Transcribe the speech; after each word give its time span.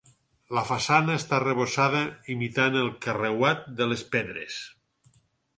La 0.57 0.61
façana 0.69 1.17
està 1.19 1.35
arrebossada 1.41 2.01
imitant 2.37 2.79
el 2.85 2.91
carreuat 3.07 3.63
de 3.83 3.89
les 3.93 4.05
pedres. 4.17 4.59